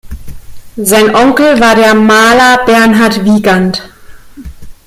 [0.81, 3.87] Sein Onkel war der Maler Bernhard Wiegandt.